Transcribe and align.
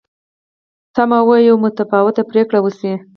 تمه 0.95 1.19
وه 1.27 1.37
یوه 1.47 1.61
متفاوته 1.65 2.21
پرېکړه 2.29 2.59
وشي. 2.61 2.93